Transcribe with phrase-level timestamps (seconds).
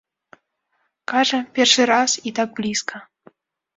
[1.11, 2.95] Кажа, першы раз і так блізка!